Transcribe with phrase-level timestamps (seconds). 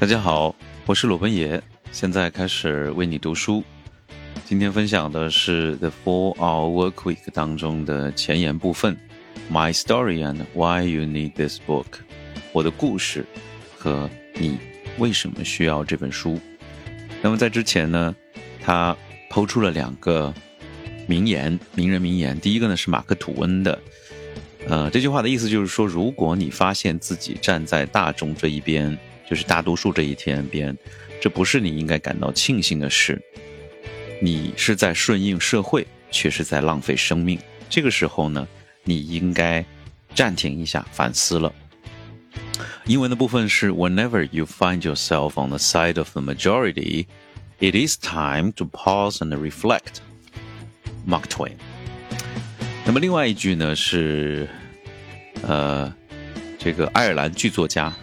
[0.00, 0.56] 大家好，
[0.86, 3.62] 我是鲁本野，现在开始为你读书。
[4.46, 8.96] 今天分享的是《The Four Hour Work Week》当中的前言部分
[9.52, 11.84] ，My Story and Why You Need This Book，
[12.52, 13.26] 我的故事
[13.76, 14.56] 和你
[14.96, 16.40] 为什么需要这本书。
[17.20, 18.16] 那么在之前呢，
[18.62, 18.96] 他
[19.28, 20.32] 抛出了两个
[21.06, 22.40] 名言，名人名言。
[22.40, 23.78] 第一个呢是马克吐温的，
[24.66, 28.98] 呃，这句话的意思就是说，如果你发现自己站在大众这一边。
[29.30, 30.76] 就是大多数这一天边，
[31.20, 33.22] 这不是你应该感到庆幸的事。
[34.20, 37.38] 你是在顺应社会，却是在浪费生命。
[37.68, 38.48] 这个时候呢，
[38.82, 39.64] 你应该
[40.16, 41.54] 暂停一下，反思了。
[42.86, 47.06] 英文的部分是：Whenever you find yourself on the side of the majority,
[47.60, 50.00] it is time to pause and reflect.
[51.06, 51.52] Mark Twain。
[52.84, 54.48] 那么另外一句呢是，
[55.42, 55.94] 呃，
[56.58, 57.94] 这个爱尔兰剧作家。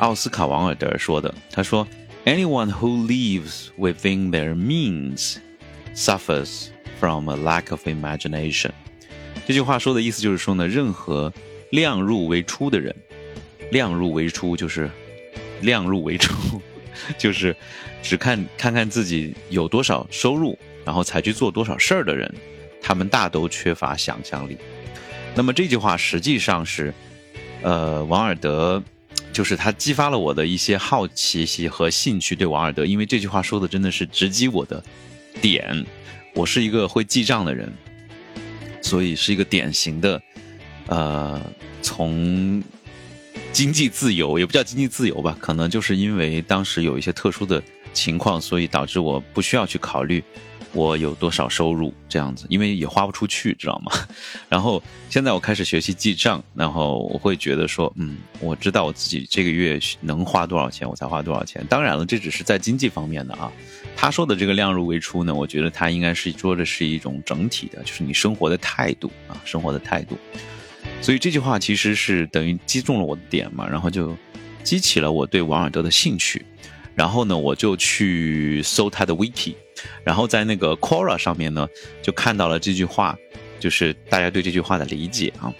[0.00, 1.86] 奥斯卡·王尔德说的，他说
[2.24, 5.36] ：“Anyone who lives within their means
[5.94, 8.70] suffers from a lack of imagination。”
[9.46, 11.30] 这句话说的意思就是说呢，任何
[11.70, 12.96] 量入为出的人，
[13.70, 14.90] 量入为出就是
[15.60, 16.62] 量入为出，
[17.18, 17.54] 就是
[18.02, 22.34] 只看看看自己有多少收入，然后才去做多少事儿的人，
[22.80, 24.56] 他们大都缺乏想象力。
[25.34, 26.94] 那么这句话实际上是，
[27.60, 28.82] 呃，王尔德。
[29.32, 34.82] 就是他激发了我的一些好奇心和兴趣，对王尔德，因为这句话说的真的是直击我的
[35.40, 35.84] 点。
[36.34, 37.72] 我是一个会记账的人，
[38.82, 40.22] 所以是一个典型的，
[40.86, 41.40] 呃，
[41.82, 42.62] 从
[43.52, 47.60] 经济自由也不叫经济自由吧，可能就是因为当时有一些特殊的
[47.92, 50.22] 情况，所以导致我不需要去考虑。
[50.72, 53.92] 我有多少收入这样子，因为也花不出去，知道吗？
[54.48, 61.64] 然后现在我开始学习记账，然后我会觉得说，嗯，我知道我自己这个月能花多少钱，我才花多少钱。
[61.68, 63.50] 当然了，这只是在经济方面的啊。
[63.96, 70.16] 他说的这个量入为出呢，我觉得他应该是说的是一种整体的，就是你生活的态度啊，生活的态度。
[71.02, 74.16] 所以这句话其实是等于击中了我的点嘛，然后就
[74.62, 76.44] 激起了我对王尔德的兴趣。
[76.94, 79.54] 然后呢，我就去搜他的 wiki，
[80.04, 81.68] 然后在那个 Quora 上面呢，
[82.02, 83.18] 就看到了这句话，
[83.58, 85.52] 就是大家对这句话的理解啊。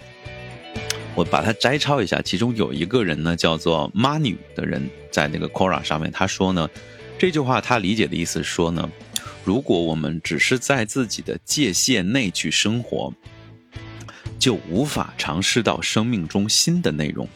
[1.15, 6.69] 我把它摘抄一下，其中有一个人呢叫做 Manu 的人，在那个 Quora 上面，他说呢，
[7.17, 8.89] 这句话他理解的意思说呢，
[9.43, 13.13] 如果我们只是在自己的界限内去生活，
[14.39, 17.27] 就无法尝试到生命中新的内容，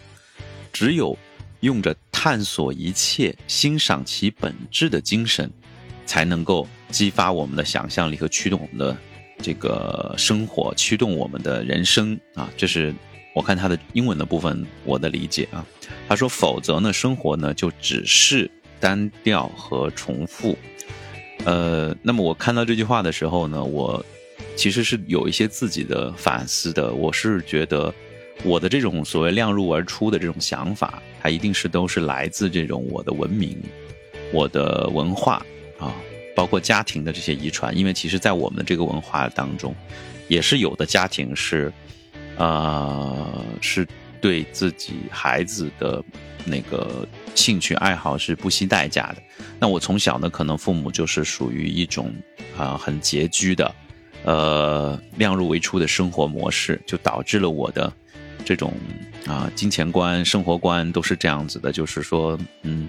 [0.72, 1.18] 只有。
[1.62, 5.50] 用着探索一切、欣赏其本质的精神，
[6.06, 8.98] 才能够激发我们的想象力和驱动我们的
[9.40, 12.50] 这个生活，驱动我们的人生啊！
[12.56, 12.94] 这是
[13.34, 15.66] 我看他的英文的部分，我的理解啊。
[16.08, 20.58] 他说：“否则呢，生活呢就只是单调和重复。”
[21.46, 24.04] 呃，那么我看到这句话的时候呢，我
[24.56, 26.94] 其实是有一些自己的反思的。
[26.94, 27.94] 我是觉得。
[28.44, 33.58] 我的这种所谓量入而出的这种想法，它一定是都是来自这种我的文明、
[34.34, 35.44] 我的文化
[35.80, 35.96] 啊，
[36.36, 37.76] 包括家庭的这些遗传。
[37.76, 39.74] 因为其实，在我们这个文化当中，
[40.28, 41.72] 也是有的家庭是，
[42.38, 43.88] 呃，是
[44.20, 46.04] 对自己孩子的
[46.44, 49.24] 那个兴趣爱好是不惜代价的。
[49.60, 52.14] 那我从小呢，可能父母就是属于一种
[52.58, 53.76] 啊很拮据的，
[54.24, 57.92] 呃，量入为出的生活模式，就导致了我的。
[58.44, 58.72] 这种
[59.26, 62.88] 啊，金钱观、生活观都是这样子的，就是说，嗯，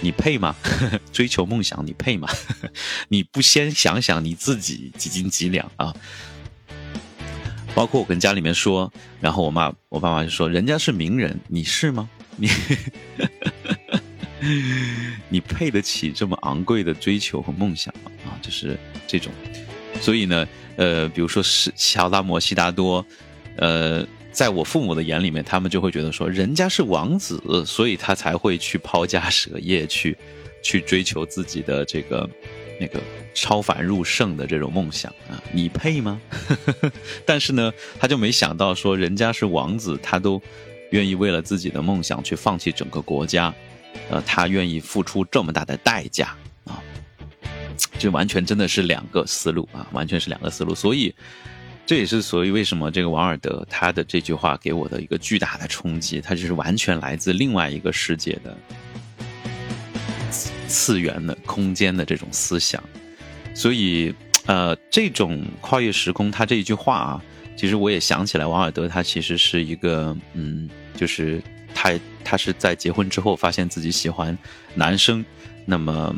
[0.00, 0.56] 你配吗？
[1.12, 2.28] 追求梦想，你配吗？
[3.08, 5.94] 你不先想想你自己几斤几两啊？
[7.74, 12.08] 包括我跟家里面说，然后我妈、我爸妈就说，人家是名人，你是吗？
[12.36, 12.48] 你
[15.28, 18.10] 你配得起这么昂贵的追求和梦想吗？
[18.26, 19.32] 啊，就是这种。
[20.00, 23.04] 所以呢，呃，比如说是乔达摩、悉达多，
[23.56, 24.06] 呃。
[24.32, 30.16] 在我父母的眼里面，他们就会觉得说，人家是王子，所以他才会去抛家舍业，去
[30.62, 32.28] 去追求自己的这个
[32.80, 32.98] 那个
[33.34, 36.18] 超凡入圣的这种梦想啊，你配吗？
[37.26, 37.70] 但是呢，
[38.00, 40.40] 他就没想到说，人家是王子，他都
[40.90, 43.54] 愿意为了自己的梦想去放弃整个国家，
[44.08, 46.82] 呃，他愿意付出这么大的代价啊，
[47.98, 51.14] 这完全真的是两个思路啊，完全是两个思路，所以。
[51.84, 58.56] 这也是所以为什么这个王尔德他的这句话给我的一个巨大的冲击，他就是完全来自另外一个世界的
[60.66, 62.82] 次元的空间的这种思想，
[63.54, 64.14] 所以
[64.46, 67.24] 呃，这种跨越时空，他这一句话啊，
[67.56, 71.42] 其实我也想起来，王尔德他其实是一个嗯，就是。
[71.74, 74.36] 他他是在结婚之后发现自己喜欢
[74.74, 75.24] 男生，
[75.64, 76.14] 那么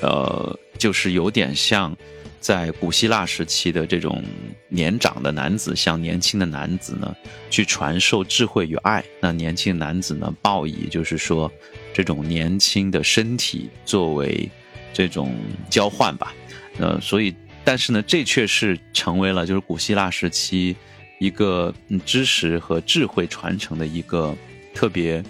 [0.00, 1.94] 呃，就是有点像
[2.42, 4.22] 在古希腊时期的这种
[4.68, 7.16] 年长的男子向年轻的男子呢
[7.48, 11.50] 去传授智慧与爱，那年轻男子呢报以就是说
[11.94, 14.50] 这种年轻的身体作为
[14.92, 15.34] 这种
[15.70, 16.34] 交换吧，
[16.78, 17.34] 呃，所以
[17.64, 20.76] 但是呢，这却是成为了就是古希腊时期。
[21.20, 21.72] 一个
[22.04, 24.36] 知识和智慧传承的一个
[24.74, 25.22] 特别，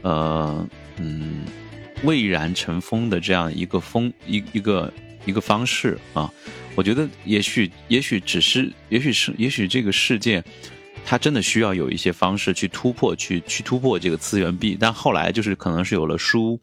[0.00, 0.66] 呃，
[0.96, 1.44] 嗯，
[2.02, 4.90] 蔚然成风的这样一个风一一个
[5.24, 6.30] 一个方式啊，
[6.74, 10.42] 我觉得也许也许只是也许是也许这个世界，
[11.04, 16.58] 它真的需要有一些方式去突破去去突破这个次元壁，但后来就是可能是有了书，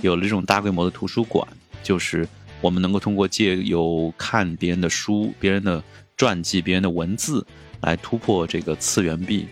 [0.00, 1.46] 有了这种大规模的图书馆，
[1.82, 2.28] 就是
[2.60, 5.82] 我们能够通过借由看别人的书、别人的
[6.16, 7.46] 传记、别人的文字。
[7.82, 9.44] 来突破这个次元壁，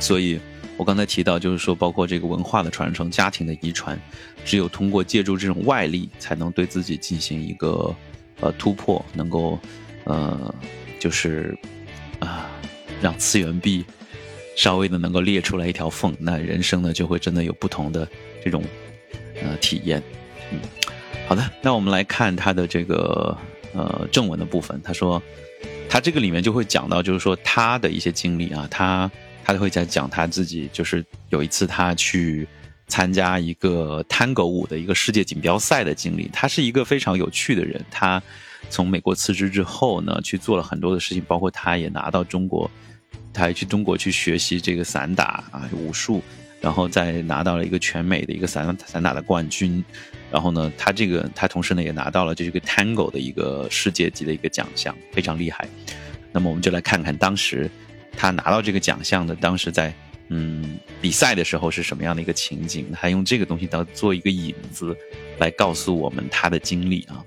[0.00, 0.40] 所以
[0.82, 3.96] 我刚才提到，就是说，包括这个文化的传承、家庭的遗传，
[4.44, 7.94] 只有通过借助这种外力，才能对自己进行一个
[8.40, 9.56] 呃突破，能够
[10.02, 10.52] 呃
[10.98, 11.56] 就是
[12.18, 12.50] 啊
[13.00, 13.84] 让次元壁
[14.56, 18.08] 稍微的能够裂出来一条缝，那人生呢就会真的有不同的
[18.44, 18.60] 这种
[19.40, 20.02] 呃体验。
[20.50, 20.58] 嗯，
[21.28, 23.38] 好的，那我们来看他的这个
[23.72, 25.22] 呃正文的部分，他说。
[25.88, 29.10] 他这个里面就会讲到，就是说他的一些经历啊，他
[29.44, 32.46] 他就会在讲他自己，就是有一次他去
[32.86, 36.28] 参加一个探戈舞的一个世界锦标赛的经历。
[36.32, 38.22] 他是一个非常有趣的人，他
[38.70, 42.70] 从美国辞职之后呢，去做了很多的事情，包括他也拿到中国，
[43.32, 46.22] 他还去中国去学习这个散打啊武术。
[46.60, 49.84] 然后再拿到了一个全美的一个散散打的冠军，
[50.30, 55.66] 然后呢，他这个他同时呢也拿到了这个 Tango 的一个世界级的一个奖项，非常厉害。
[56.30, 57.68] 那么我们就来看看当时
[58.16, 59.92] 他拿到这个奖项的当时在
[60.28, 64.96] 嗯比赛的时候是什么样的一个情景，他用这个东西当做一个引子
[65.38, 67.24] 来告诉我们他的经历啊。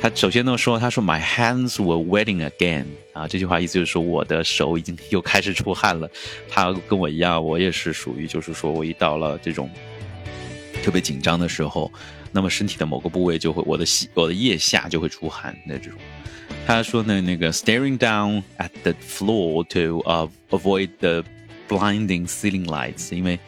[0.00, 2.84] 他首先呢说，他说 My hands were wetting again
[3.14, 6.10] 啊，这句话意思就是说我的手已经又开始出汗了。
[6.50, 9.70] 他跟我一样，我也是属于就是说我一到了这种
[10.82, 11.90] 特别紧张的时候，
[12.32, 15.98] 那么身体的某个部位就会我的我的腋下就会出汗那这种。
[16.65, 21.23] 他说呢，那个 staring down at the floor to uh avoid the
[21.67, 23.39] blinding ceiling lights，因为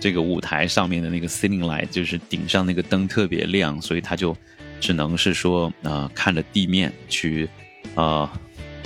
[0.00, 4.36] 这个舞台上面的那个 ceiling light 就是顶上那个灯特别亮，所以他就。
[4.80, 7.48] 只能是说，呃，看着地面去，
[7.96, 8.30] 呃，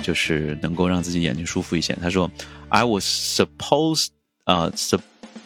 [0.01, 1.93] 就是能够让自己眼睛舒服一些。
[2.01, 2.27] 他说，
[2.69, 4.07] I was supposed，
[4.45, 5.01] 呃，sup，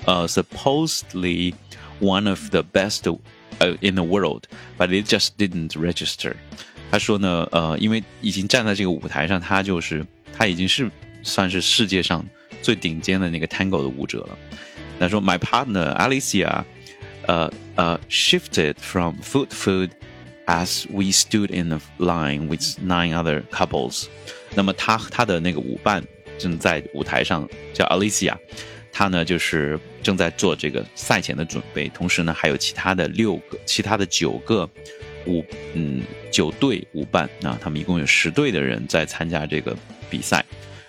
[0.05, 1.53] 呃，supposedly
[1.99, 3.01] one of the best，
[3.59, 6.33] 呃，in the world，but it just didn't register。
[6.92, 10.90] 他说呢，呃，因为已经站在这个舞台上，他就是他已经是
[11.22, 12.22] 算是世界上
[12.60, 14.38] 最顶尖的那个 Tango 的舞者了。
[15.00, 16.62] 他说，My partner Alicia，
[17.26, 19.88] 呃呃，shifted from foot food。
[20.44, 24.06] As we stood in the line with nine other couples，
[24.54, 26.04] 那么他他的那个舞伴
[26.36, 28.34] 正在舞台上，叫 Alicia，
[28.92, 34.68] 他呢就是正在做这个赛前的准备，同时呢还有其他的六个、其他的九个
[35.25, 36.01] 舞嗯
[36.31, 39.75] 九对舞伴啊，他们一共有十对的人在参加这个
[40.09, 40.43] 比赛。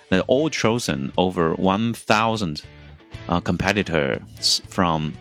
[0.07, 2.59] 那 all chosen over one thousand
[3.27, 5.11] 啊 competitors from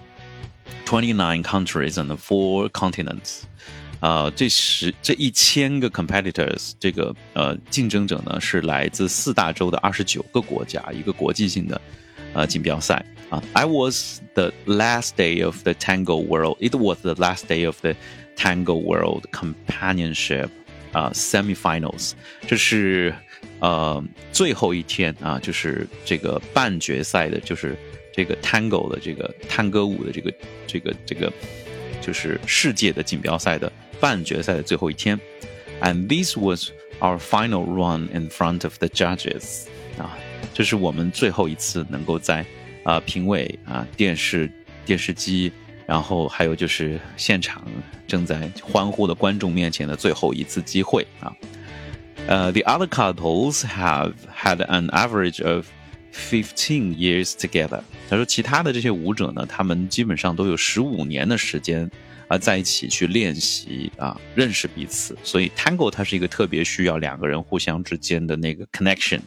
[0.87, 3.43] twenty nine countries and four continents。
[4.01, 11.81] 呃，这十这一千个 competitors，这个呃竞争者呢是来自四大洲的二十九个国家，一个国际性的
[12.33, 13.43] 呃锦标赛啊。
[13.55, 16.59] I was the last day of the Tango World.
[16.61, 17.97] It was the last day of the
[18.37, 20.49] Tango World Companionship
[20.93, 22.13] 啊 semifinals。
[22.47, 23.15] 这是
[23.61, 24.03] 呃
[24.33, 27.77] 最后一天啊，就是这个半决赛的，就是
[28.13, 30.33] 这个 Tango 的这个探戈舞的这个
[30.67, 31.33] 这个这个
[32.01, 33.71] 就是世界的锦标赛的。
[34.01, 35.19] 半决赛的最后一天，
[35.81, 39.65] and this was our final run in front of the judges
[39.99, 40.17] 啊，
[40.55, 42.47] 这是我们最后一次能够在
[42.85, 44.49] 啊评委啊电视
[44.87, 45.53] 电视机，
[45.86, 47.64] 然后还有就是现场
[48.08, 51.32] 正在欢呼的观众面前的最后一次机会啊。
[52.28, 55.68] 呃，the other couples have had an average of
[56.14, 57.82] fifteen years together。
[58.10, 61.90] 他说，其他的这些舞者呢，他们基本上都有十五年的时间。
[62.30, 65.16] 啊，在一起去练习啊，认识彼此。
[65.26, 69.20] 所以 Tango 它是一个特别需要两个人互相之间的那个 connection，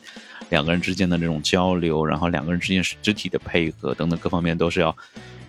[0.48, 4.96] 两个人之间的这种交流，然后两个人之间肢体的配合等等各方面都是要，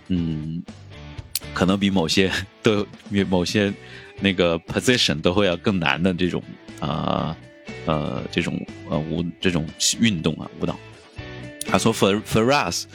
[0.08, 0.62] 嗯，
[1.53, 3.73] 可能比某些都比某些
[4.19, 6.41] 那个 position 都会要更难的这种
[6.79, 7.35] 啊
[7.85, 9.67] 呃这种呃舞这种
[9.99, 10.77] 运动啊舞蹈。
[11.65, 12.87] 他说 For for us。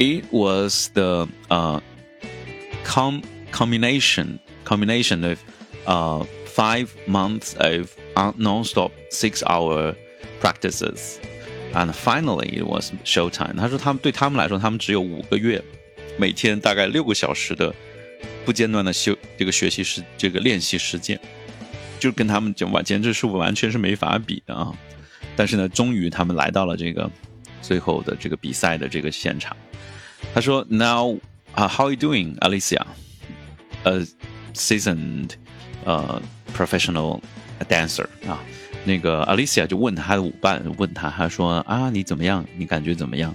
[0.00, 1.80] it was the uh
[2.84, 3.20] com
[3.50, 5.38] combination combination of
[5.86, 7.90] uh five months of
[8.36, 9.94] non-stop six-hour
[10.40, 11.18] practices.
[11.74, 13.56] And finally, it was showtime.
[13.56, 15.62] 他说，他们对他们来说，他们只有五个月，
[16.16, 17.74] 每天大概六个小时的
[18.45, 21.19] 不间断的修这个学习时这个练习时间，
[21.99, 24.73] 就跟他们讲完，简直是完全是没法比的啊！
[25.35, 27.09] 但是呢，终于他们来到了这个
[27.61, 29.55] 最后的这个比赛的这个现场。
[30.33, 31.17] 他说：“Now,
[31.55, 32.85] uh, how are you doing, Alicia?
[33.83, 34.05] A
[34.53, 35.31] seasoned,
[35.85, 36.21] uh,
[36.55, 37.21] professional
[37.67, 38.39] dancer 啊。”
[38.85, 42.45] 那个 Alicia 就问他的舞伴，问他，他说啊，你怎么样？
[42.57, 43.33] 你感觉怎么样？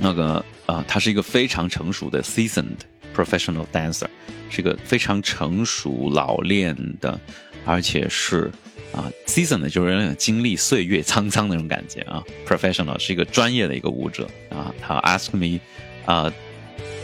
[0.00, 2.76] 那个啊，他是一个非常成熟的 seasoned
[3.17, 4.07] professional dancer，
[4.49, 7.19] 是一个非常成熟老练的，
[7.65, 8.51] 而且是
[8.91, 12.23] 啊 seasoned 就是那种经历岁月沧桑那种感觉啊。
[12.47, 14.73] professional 是一个专业的一个舞者啊。
[14.81, 15.59] 他 ask me
[16.05, 16.31] 啊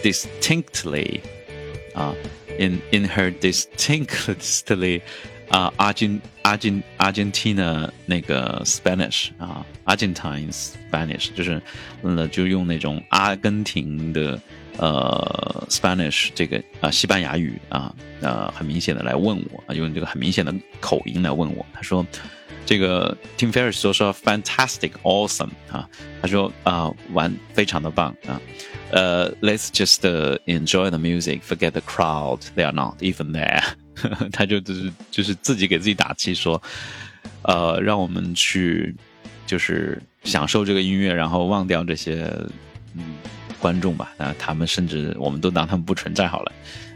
[0.02, 1.20] distinctly
[1.94, 2.16] 啊
[2.58, 5.02] in in her distinctly
[5.50, 11.60] 啊，阿根阿根阿根廷的那个 Spanish 啊，Argentine Spanish 就是
[12.04, 14.40] 呃，就用那种阿根廷的
[14.79, 21.65] 呃 Spanish 这个啊西班牙语啊呃很明显的来问我啊，用这个很明显的口音来问我。
[21.73, 22.07] 他说
[22.67, 25.89] 这个 Tim Ferriss 说说 fantastic awesome 啊，
[26.23, 28.41] 他说啊玩非常的棒啊，
[28.91, 30.01] 呃 Let's just
[30.47, 33.63] enjoy the music, forget the crowd, they are not even there。
[34.33, 36.61] 他就就是就是自己给自己打气说，
[37.43, 38.93] 呃，让我们去
[39.47, 42.29] 就是享受这个音乐，然后忘掉这些
[42.95, 43.15] 嗯
[43.64, 44.14] 观众吧。
[44.18, 46.52] 啊，他们甚至我们都当他们不存在好了。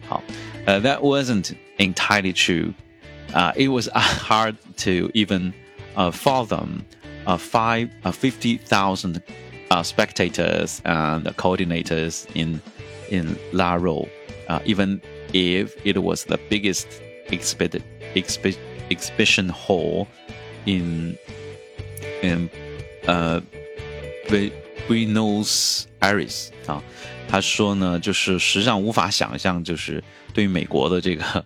[0.08, 0.22] 好，
[0.66, 2.74] 呃，That wasn't entirely true.
[3.34, 5.54] Uh, it was hard to even
[5.96, 6.84] uh, fathom
[7.26, 9.22] uh, five uh, fifty thousand
[9.70, 12.62] uh, spectators and coordinators in
[13.10, 14.08] in La Ro,
[14.50, 15.02] uh, even
[15.34, 16.88] if it was the biggest
[17.32, 17.82] exhibit,
[18.14, 18.60] exhibit,
[18.92, 20.08] exhibition hall
[20.68, 21.18] in
[22.22, 22.50] in
[23.08, 23.42] uh
[24.89, 26.83] Buenos Aires 啊，
[27.29, 30.03] 他说呢，就是实际上无法想象，就是
[30.33, 31.45] 对于美国的这个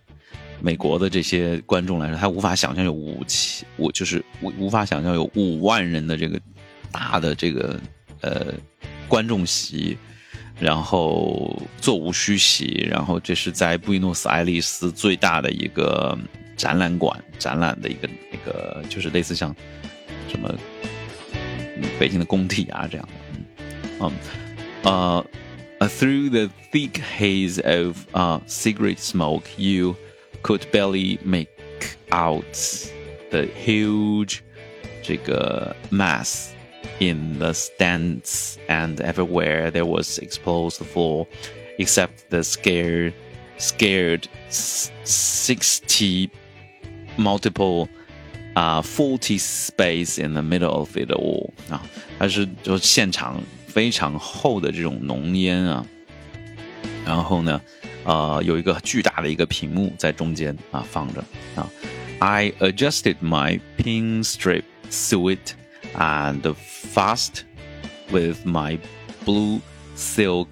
[0.61, 6.39] 美国的这些观众来说，他无法想象有五千，我就是无无法想象有五万人的这个
[6.91, 7.79] 大的这个
[8.21, 8.53] 呃
[9.07, 9.97] 观众席。
[10.59, 16.15] 然后座无虚席，然后这是在布宜诺斯艾利斯最大的一个
[16.55, 19.53] 展览馆展览的一个那个，就是类似像
[20.29, 20.55] 什么
[21.99, 23.13] 北京的工体啊这样的，
[24.02, 24.12] 嗯，
[24.82, 25.24] 呃，
[25.88, 29.96] through the thick haze of uh cigarette smoke, you
[30.42, 31.48] could barely make
[32.10, 32.44] out
[33.30, 34.42] the huge
[35.02, 36.50] 这个 mass
[37.00, 41.26] in the stands and everywhere there was exposed floor,
[41.78, 43.12] except the scared,
[43.58, 44.28] scared
[45.04, 46.30] sixty
[47.16, 47.88] multiple
[48.56, 51.80] uh, 40 space in the middle of it all 啊，
[52.18, 53.40] 它是就现场
[53.72, 55.86] 非常厚的这种浓烟啊，
[57.04, 57.60] 然后呢，
[58.04, 61.68] 呃，有一个巨大的一个屏幕在中间啊放着啊。
[62.20, 65.52] I adjusted my pinstripe suit
[65.94, 66.42] and
[66.92, 67.42] fast
[68.10, 68.78] with my
[69.24, 69.60] blue
[69.96, 70.48] silk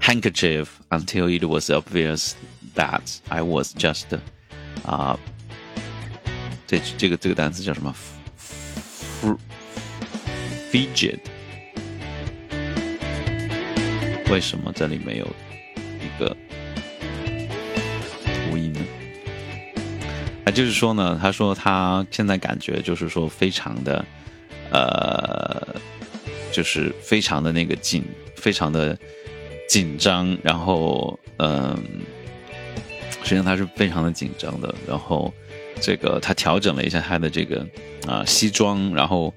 [0.00, 2.34] handkerchief until it was obvious
[2.74, 4.06] that I was just
[4.84, 5.18] 啊、uh,，
[6.66, 7.94] 这这个这个单词叫什么？
[10.70, 11.18] fidget。
[14.31, 15.25] 为什么这里没有
[15.75, 16.35] 一个
[18.49, 18.79] 读音呢？
[20.45, 24.05] 啊，就是说呢，他说他现在感觉就是说非常的。
[24.71, 25.75] 呃，
[26.51, 28.03] 就是非常的那个紧，
[28.35, 28.97] 非常的
[29.69, 31.77] 紧张，然后嗯，
[33.23, 35.31] 实际上他是非常的紧张的，然后
[35.81, 37.65] 这个他调整了一下他的这个
[38.07, 39.33] 啊西装，然后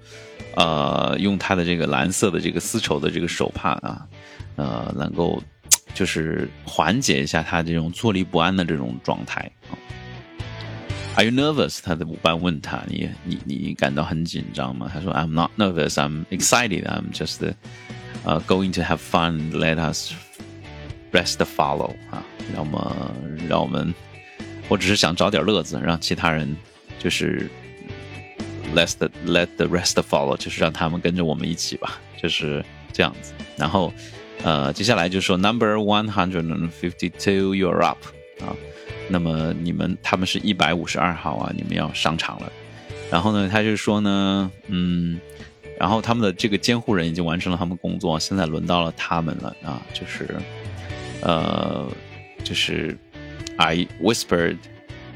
[0.55, 4.07] 呃用他的这个蓝色的这个丝绸的这个手帕啊，
[4.57, 5.43] 呃能够
[5.95, 9.75] 就是缓解一下他这种坐立不安的这种状态啊。
[11.17, 11.81] Are you nervous？
[11.83, 15.95] 他的舞伴问他：“你你你感到很紧张吗？”他说：“I'm not nervous.
[15.95, 16.85] I'm excited.
[16.85, 17.43] I'm just,
[18.25, 19.51] uh, going to have fun.
[19.51, 20.13] Let us
[21.11, 22.23] rest follow 啊，
[22.55, 23.93] 让我们让我们，
[24.69, 26.57] 我只是想找点乐子，让其他人
[26.99, 27.51] 就是
[28.75, 33.33] let the let the rest follow，就是让他们跟着我们一起吧，就是这样子。
[33.57, 33.93] 然后，
[34.43, 37.99] 呃，接下来就说 Number one hundred and fifty two, you're up
[38.41, 38.55] 啊。”
[39.11, 42.53] 那么你们他们是一百五十二号啊，你们要上场了。
[43.11, 45.19] 然后呢，他就说呢，嗯，
[45.79, 50.37] 然后他们的这个监护人已经完成了他们工作，现在轮到了他们了啊，就是
[51.23, 51.91] 呃，
[52.45, 52.95] 就是
[53.58, 54.58] I whispered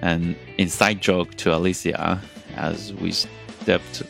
[0.01, 2.19] an inside joke to Alicia
[2.55, 4.03] as we stepped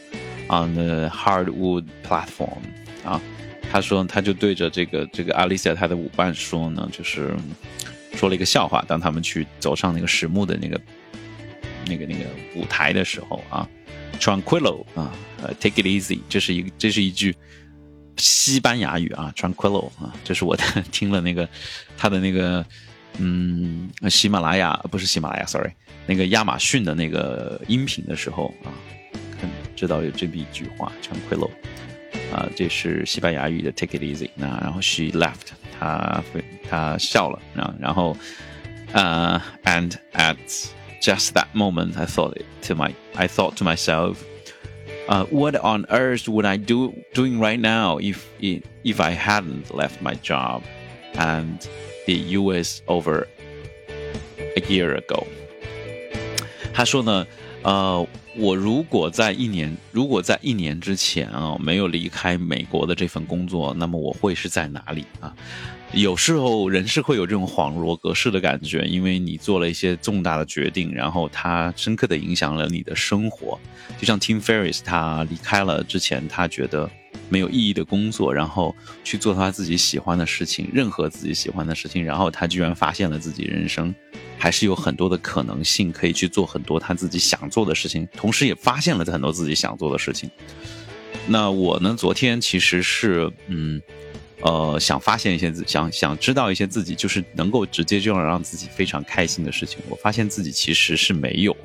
[0.50, 2.62] on the hardwood platform
[3.04, 3.22] 啊，
[3.72, 7.36] 他说他就对着这个这个 Alicia 他的舞伴说呢，就是
[8.16, 10.82] 说了一个笑话，当他们去走上那个实木的那个
[11.88, 13.68] 那个那个舞台的时候啊。
[14.20, 17.36] Tranquilo 啊，呃，Take it easy，这是一这是一句
[18.18, 20.58] 西班牙语啊，Tranquilo 啊，这是我
[20.92, 21.48] 听了那个
[21.96, 22.66] 他的那个
[23.20, 25.72] 嗯喜马拉雅不是喜马拉雅，sorry，
[26.06, 28.70] 那个亚马逊的那个音频的时候啊，
[29.40, 31.50] 看知道有这么一句话，Tranquilo
[32.32, 35.48] 啊，这是西班牙语的 Take it easy，那然后 She left，
[35.80, 36.24] 他
[36.70, 38.16] 他笑了啊，然后
[38.94, 40.38] 呃，and at
[41.02, 42.38] just that moment, I thought
[42.68, 44.18] to my I thought to myself,
[45.08, 50.02] uh, what on earth would I do doing right now if if I hadn't left
[50.02, 50.62] my job
[51.16, 51.68] and
[52.07, 52.81] the U.S.
[52.87, 53.27] over
[54.57, 55.25] a year ago？
[56.75, 57.27] 他说呢，
[57.63, 58.07] 呃，
[58.37, 65.35] 我如果在一年，如果在一年之前啊，没有离开美国的这份工作，那么我会是在哪里啊？
[65.93, 73.61] 有时候人是会有这种恍若隔世的感觉，因为你做了一些重大的决定，然后它深刻的影响了你的生活。
[73.99, 76.91] 就像 Tim Ferriss，他离开了之前他觉得
[77.29, 83.95] 没有意义的工作，然后去做他自己喜欢的事情，任何自己喜欢的事情，然后他居然发现了自己人生
[84.39, 90.31] 还是有很多的可能性，可以去做很多他自己想做的事情，同时也发现了很多自己想做的事情。
[91.27, 93.81] 那我呢，昨天其实是嗯。
[94.45, 99.79] 呃，想发现一些自，想想知道一些自己，就是能够直接就能让自己非常开心的事情。
[99.89, 101.57] 我发现自己其实是没有，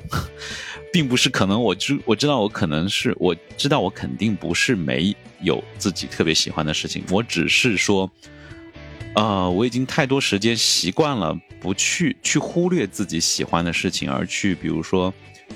[0.92, 8.10] 并不是可能我知我知道我可能是我知道我肯定不是没有自己特别喜欢的事情，我只是说，
[9.14, 15.12] 呃，我已经太多时间习惯了不去去忽略自己喜欢的事情，而去比如说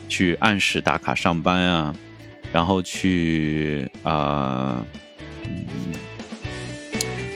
[0.09, 1.95] 去按时打卡上班啊，
[2.53, 4.85] 然后去啊，
[5.45, 5.66] 嗯。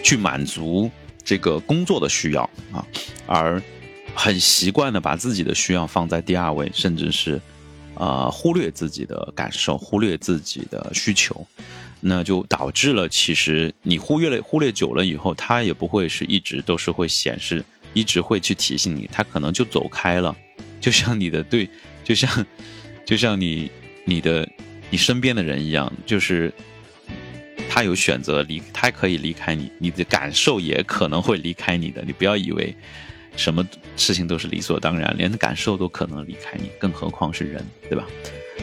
[0.03, 0.89] 去满足
[1.25, 2.87] 这个工作的需要啊，
[3.27, 3.61] 而
[4.15, 7.41] 很习惯的把自己的需要放在第二位，甚至是
[7.97, 11.45] 啊忽略自己的感受，忽略自己的需求，
[12.09, 17.65] 那就导致了其实你忽略了忽略久了以后，它也不会是一直都是会显示，
[17.95, 20.35] 一直会去提醒你，它可能就走开了，
[20.81, 21.69] 就像你的对，
[22.05, 22.47] 就像
[23.05, 23.71] 就像你
[24.05, 24.49] 你的
[24.91, 26.53] 你身边的人一样，就是。
[27.69, 32.03] 他有选择离，他可以离开你，你的感受也可能会离开你的。
[32.07, 32.75] 你不要以为
[33.37, 33.63] 什么
[33.99, 38.07] 事情都是理所当然，连感受都可能离开你，更何况是人，对吧？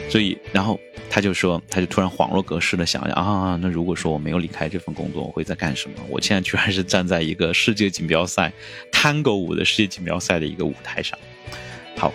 [0.09, 5.95] 所以，然后他就说，他就突然恍若隔世的想想啊，那如果说我没有离开这份工作，我会在干什么？
[6.09, 8.51] 我现在居然是站在一个世界锦标赛
[8.91, 11.17] 探戈舞的世界锦标赛的一个舞台上。
[11.97, 12.13] 好，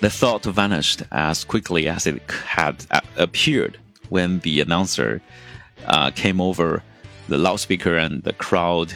[0.00, 2.76] The thought vanished as quickly as it had
[3.16, 3.74] appeared
[4.08, 5.20] when the announcer.
[5.86, 6.82] uh, came over
[7.28, 8.92] the loudspeaker and the crowd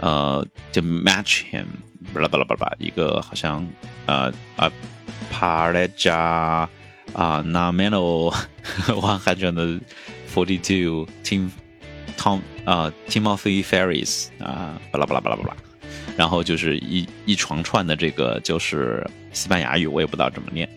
[0.00, 1.66] uh, to match him，
[2.14, 3.66] 巴拉巴拉巴拉，一个好像
[4.06, 4.70] 呃啊，
[5.32, 6.73] Pareja 啊，Nameno
[7.15, 8.29] 啊，那 Mano
[8.87, 9.79] One hundred
[10.33, 11.49] forty two Tim
[12.17, 15.55] Tom 啊，Timothy Ferris 啊，巴拉巴拉巴拉巴拉，
[16.17, 20.69] 然后就是一一长串的这个就是西班牙语，我也不知道怎么念。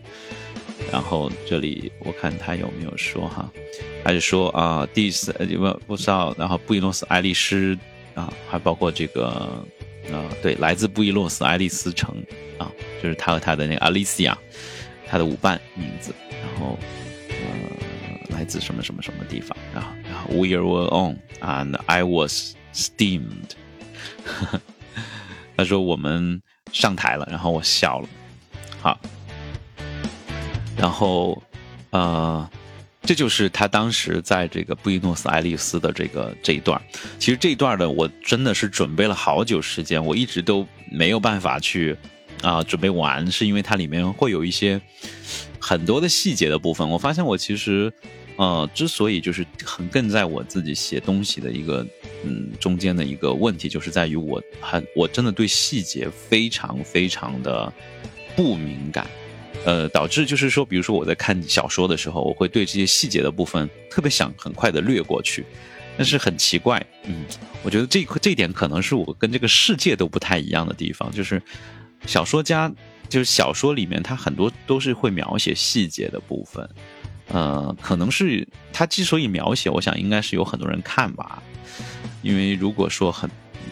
[0.92, 3.50] 然后这里我看他有没有说哈，
[4.04, 7.76] 他就说啊，第四不不知道，然后布宜诺斯艾利斯
[8.14, 9.26] 啊，还包括这个
[10.10, 12.14] 啊，对，来自布宜诺斯艾利斯城
[12.58, 12.70] 啊，
[13.02, 14.34] 就是他和他的那个 Alicia，
[15.10, 16.78] 他的舞伴名字，然后
[17.28, 23.50] 呃，来自什么什么什么地方，然后然后 We were on and I was steamed，
[25.56, 26.42] 他说我们
[26.72, 28.08] 上台了，然后我笑了，
[28.80, 28.98] 好。
[30.76, 31.42] 然后，
[31.90, 32.48] 呃，
[33.02, 36.80] 这就是他当时在这个布宜诺斯艾利斯的这个这一段。
[37.18, 41.96] 其实这一段呢，我真的是准备了好久时间，我一直都没有办法去
[42.42, 44.80] 啊准备完，是因为它里面会有一些
[45.58, 46.88] 很多的细节的部分。
[46.88, 47.92] 我发现我其实，
[48.36, 51.86] 呃，之所以就是很更在我自己写东西的一个
[52.24, 57.72] 嗯中间的一个问题，就是在于我很我真的对细节非常非常的
[58.36, 59.06] 不敏感。
[59.64, 65.44] 呃，导致就是说，比如说我在看小说的时候，我会对这些细节的部分特别想很快的略过去，
[65.96, 67.24] 但是很奇怪，嗯，
[67.64, 71.42] 我觉得这这一点可能是我跟这个世界都不太一样的地方，就是
[72.06, 72.72] 小说家，
[73.08, 76.68] 就是小说里面他很多都是会描写细节的部分，
[77.28, 81.42] 呃，可能是他之所以描写，我想应该是有很多人看吧，
[82.22, 83.30] 因为如果说很。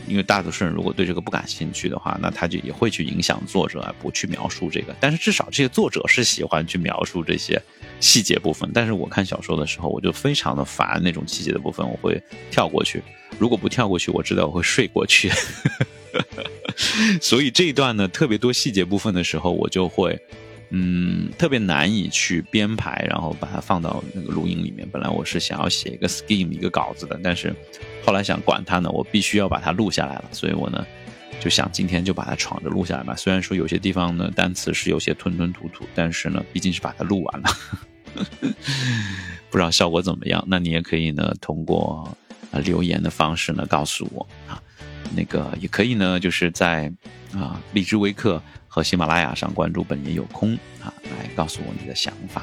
[0.08, 4.94] 因为大多数人如果对这个不感兴趣的话，那他就也会去影响作者，不去描述这个。
[5.00, 7.60] 但是至少这些作者是喜欢去描述这些
[7.98, 8.70] 细节部分。
[8.72, 13.02] 但是我看小说的时候，我就非常的烦那种细节的部分，我会跳过去。
[13.36, 15.28] 如果不跳过去，我知道我会睡过去。
[17.20, 20.18] 所以这一段呢，特别多细节部分的时候，我就会。
[20.70, 24.86] 嗯，特别难以去编排，然后把它放到那个录音里面。
[24.90, 27.54] 本来我是想要写一个 scheme 一个稿子的，但是
[28.04, 30.24] 后来想管它呢，我必须要把它录下来了。
[30.32, 30.84] 所以我呢
[31.38, 33.14] 就想今天就把它闯着录下来吧。
[33.14, 37.48] 虽然说有些地方呢单词是有些吞吞吐吐，但是呢毕竟是把它录完了，
[39.48, 40.44] 不知道效果怎么样。
[40.48, 42.12] 那你也可以呢通过
[42.64, 44.60] 留言的方式呢告诉我啊，
[45.14, 46.92] 那个也可以呢就是在
[47.32, 48.42] 啊荔枝微课。
[48.68, 52.42] 和喜马拉雅上关注本爷有空啊，来告诉我你的想法，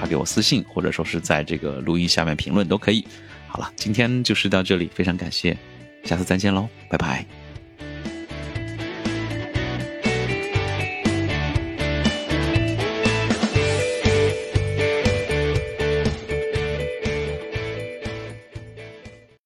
[0.00, 3.06] 发给我私信，或者说是在这个录音下面评论都可以。
[3.46, 5.54] 好了，今天就是到这里，非常感谢，
[6.02, 7.45] 下次再见喽，拜拜。